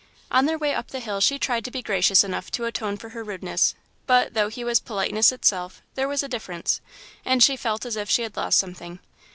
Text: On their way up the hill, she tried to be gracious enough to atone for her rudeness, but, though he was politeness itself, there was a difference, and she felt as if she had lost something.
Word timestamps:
On 0.31 0.47
their 0.47 0.57
way 0.57 0.73
up 0.73 0.87
the 0.87 0.99
hill, 0.99 1.21
she 1.21 1.37
tried 1.37 1.63
to 1.63 1.69
be 1.69 1.83
gracious 1.83 2.23
enough 2.23 2.49
to 2.53 2.65
atone 2.65 2.97
for 2.97 3.09
her 3.09 3.23
rudeness, 3.23 3.75
but, 4.07 4.33
though 4.33 4.47
he 4.49 4.63
was 4.63 4.79
politeness 4.79 5.31
itself, 5.31 5.83
there 5.93 6.07
was 6.07 6.23
a 6.23 6.27
difference, 6.27 6.81
and 7.23 7.43
she 7.43 7.55
felt 7.55 7.85
as 7.85 7.95
if 7.95 8.09
she 8.09 8.23
had 8.23 8.35
lost 8.35 8.57
something. 8.57 8.97